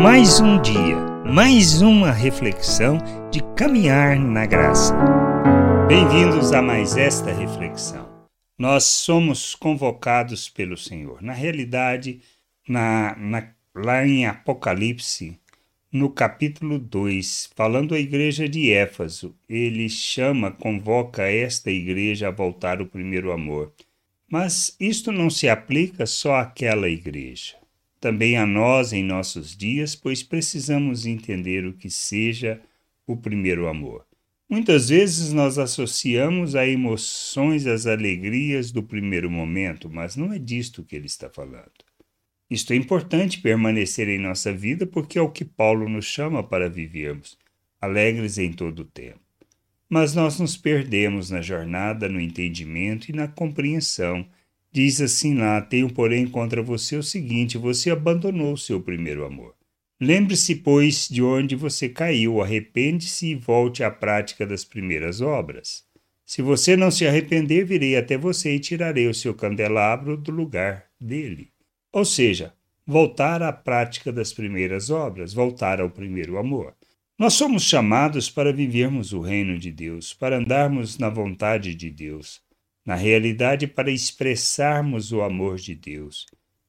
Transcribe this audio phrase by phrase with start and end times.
[0.00, 0.96] Mais um dia,
[1.26, 2.98] mais uma reflexão
[3.32, 4.94] de caminhar na graça.
[5.88, 8.08] Bem-vindos a mais esta reflexão.
[8.56, 11.20] Nós somos convocados pelo Senhor.
[11.20, 12.20] Na realidade,
[12.68, 15.36] na, na, lá em Apocalipse,
[15.90, 22.78] no capítulo 2, falando à igreja de Éfaso, ele chama, convoca esta igreja a voltar
[22.78, 23.72] ao primeiro amor.
[24.30, 27.57] Mas isto não se aplica só àquela igreja
[28.00, 32.60] também a nós em nossos dias, pois precisamos entender o que seja
[33.06, 34.06] o primeiro amor.
[34.48, 40.82] Muitas vezes nós associamos a emoções as alegrias do primeiro momento, mas não é disto
[40.82, 41.70] que ele está falando.
[42.50, 46.70] Isto é importante permanecer em nossa vida porque é o que Paulo nos chama para
[46.70, 47.36] vivermos,
[47.78, 49.20] alegres em todo o tempo.
[49.86, 54.26] Mas nós nos perdemos na jornada, no entendimento e na compreensão
[54.78, 59.56] Diz assim lá: Tenho, porém, contra você o seguinte: você abandonou o seu primeiro amor.
[60.00, 65.82] Lembre-se, pois, de onde você caiu, arrepende-se e volte à prática das primeiras obras.
[66.24, 70.84] Se você não se arrepender, virei até você e tirarei o seu candelabro do lugar
[71.00, 71.50] dele.
[71.92, 72.54] Ou seja,
[72.86, 76.72] voltar à prática das primeiras obras, voltar ao primeiro amor.
[77.18, 82.40] Nós somos chamados para vivermos o reino de Deus, para andarmos na vontade de Deus,
[82.88, 86.24] na realidade, para expressarmos o amor de Deus.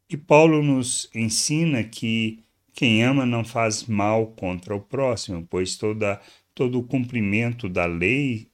[0.10, 6.20] E Paulo nos ensina que quem ama não faz mal contra o próximo, pois toda,
[6.54, 8.50] todo o cumprimento da lei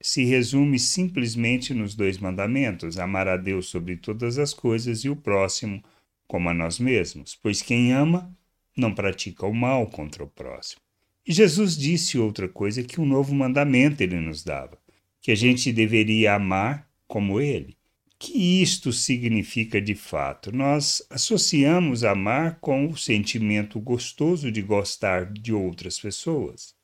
[0.00, 5.14] se resume simplesmente nos dois mandamentos: amar a Deus sobre todas as coisas e o
[5.14, 5.80] próximo
[6.26, 8.36] como a nós mesmos, pois quem ama
[8.76, 10.82] não pratica o mal contra o próximo.
[11.24, 14.76] E Jesus disse outra coisa que um novo mandamento ele nos dava:
[15.20, 17.76] que a gente deveria amar como ele.
[18.18, 20.54] Que isto significa de fato?
[20.54, 26.74] Nós associamos amar com o sentimento gostoso de gostar de outras pessoas.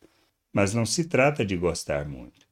[0.52, 2.46] Mas não se trata de gostar muito.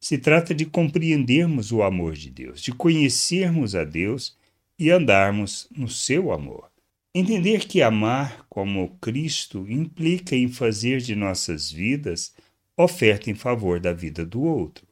[0.00, 4.36] Se trata de compreendermos o amor de Deus, de conhecermos a Deus
[4.78, 6.70] e andarmos no seu amor.
[7.14, 12.34] Entender que amar como Cristo implica em fazer de nossas vidas
[12.76, 14.86] oferta em favor da vida do outro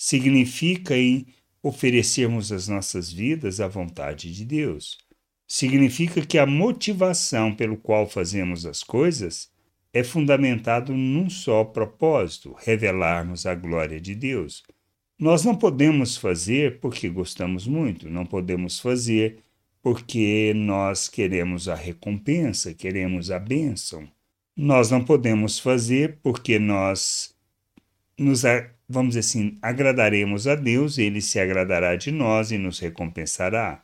[0.00, 1.26] significa em
[1.62, 4.96] oferecermos as nossas vidas à vontade de Deus.
[5.46, 9.50] Significa que a motivação pelo qual fazemos as coisas
[9.92, 14.62] é fundamentado num só propósito: revelarmos a glória de Deus.
[15.18, 19.40] Nós não podemos fazer porque gostamos muito, não podemos fazer
[19.82, 24.08] porque nós queremos a recompensa, queremos a bênção.
[24.56, 27.34] Nós não podemos fazer porque nós
[28.22, 28.42] nos
[28.86, 33.82] vamos dizer assim, agradaremos a Deus, ele se agradará de nós e nos recompensará.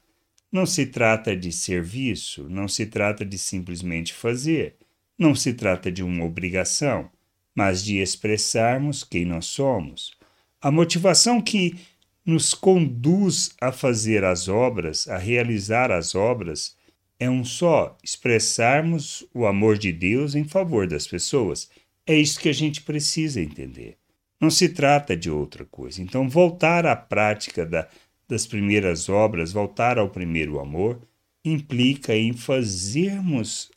[0.52, 4.76] Não se trata de serviço, não se trata de simplesmente fazer,
[5.18, 7.08] não se trata de uma obrigação,
[7.54, 10.12] mas de expressarmos quem nós somos.
[10.60, 11.76] A motivação que
[12.24, 16.76] nos conduz a fazer as obras, a realizar as obras,
[17.18, 21.70] é um só: expressarmos o amor de Deus em favor das pessoas.
[22.06, 23.96] É isso que a gente precisa entender.
[24.40, 26.02] Não se trata de outra coisa.
[26.02, 27.88] Então, voltar à prática da,
[28.28, 31.00] das primeiras obras, voltar ao primeiro amor,
[31.44, 33.70] implica em fazermos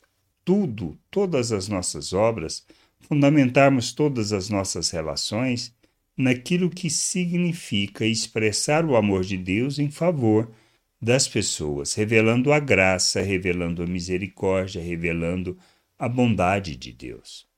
[0.44, 2.66] tudo, todas as nossas obras,
[3.00, 5.74] fundamentarmos todas as nossas relações
[6.16, 10.50] naquilo que significa expressar o amor de Deus em favor
[11.00, 15.56] das pessoas, revelando a graça, revelando a misericórdia, revelando
[15.98, 17.49] a bondade de Deus.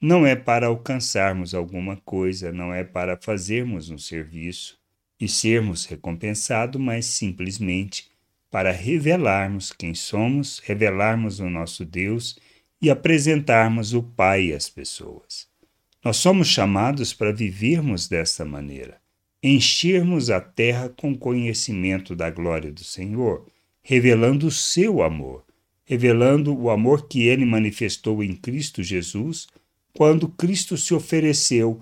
[0.00, 4.78] Não é para alcançarmos alguma coisa, não é para fazermos um serviço
[5.20, 8.08] e sermos recompensados, mas simplesmente
[8.50, 12.38] para revelarmos quem somos, revelarmos o nosso Deus
[12.80, 15.46] e apresentarmos o Pai às pessoas.
[16.02, 18.98] Nós somos chamados para vivermos desta maneira,
[19.42, 23.46] enchermos a terra com conhecimento da glória do Senhor,
[23.82, 25.44] revelando o seu amor,
[25.84, 29.46] revelando o amor que ele manifestou em Cristo Jesus
[30.00, 31.78] quando Cristo se ofereceu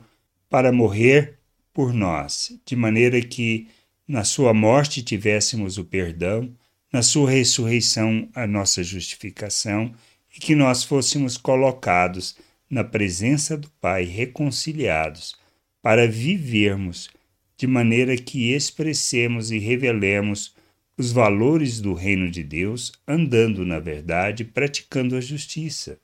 [0.51, 1.39] para morrer
[1.73, 3.69] por nós, de maneira que
[4.09, 6.53] na sua morte tivéssemos o perdão,
[6.93, 9.95] na sua ressurreição a nossa justificação
[10.35, 12.37] e que nós fôssemos colocados
[12.69, 15.37] na presença do Pai, reconciliados,
[15.81, 17.09] para vivermos
[17.57, 20.57] de maneira que expressemos e revelemos
[20.97, 26.01] os valores do reino de Deus, andando na verdade, praticando a justiça,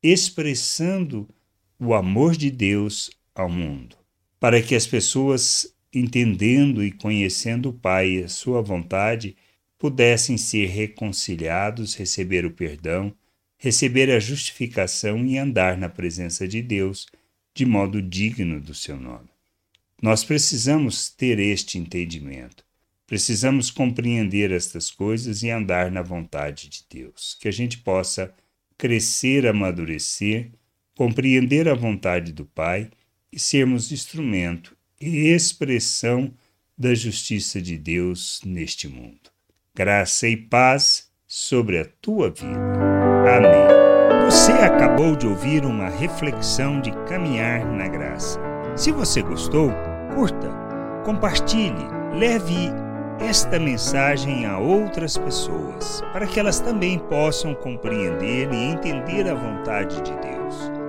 [0.00, 1.28] expressando
[1.78, 3.96] o amor de Deus ao mundo,
[4.40, 9.36] para que as pessoas, entendendo e conhecendo o Pai e a sua vontade,
[9.78, 13.14] pudessem ser reconciliados, receber o perdão,
[13.58, 17.06] receber a justificação e andar na presença de Deus
[17.54, 19.28] de modo digno do seu nome.
[20.02, 22.64] Nós precisamos ter este entendimento.
[23.06, 28.34] Precisamos compreender estas coisas e andar na vontade de Deus, que a gente possa
[28.76, 30.50] crescer, amadurecer,
[30.96, 32.90] compreender a vontade do Pai
[33.30, 36.32] e sermos instrumento e expressão
[36.76, 39.30] da justiça de Deus neste mundo.
[39.74, 42.58] Graça e paz sobre a tua vida.
[43.36, 44.24] Amém.
[44.24, 48.40] Você acabou de ouvir uma reflexão de caminhar na graça.
[48.74, 49.70] Se você gostou,
[50.14, 50.50] curta,
[51.04, 51.86] compartilhe,
[52.18, 52.70] leve
[53.20, 59.96] esta mensagem a outras pessoas, para que elas também possam compreender e entender a vontade
[60.02, 60.75] de Deus.